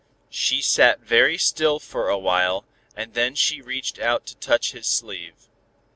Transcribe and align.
She 0.31 0.63
sat 0.63 1.01
very 1.01 1.37
still 1.37 1.77
for 1.77 2.09
a 2.09 2.17
while, 2.17 2.65
and 2.97 3.13
then 3.13 3.35
she 3.35 3.61
reached 3.61 3.99
out 3.99 4.25
to 4.25 4.35
touch 4.37 4.71
his 4.71 4.87
sleeve. 4.87 5.47